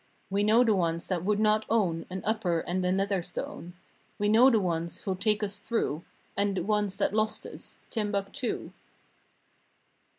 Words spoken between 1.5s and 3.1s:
own An upper and a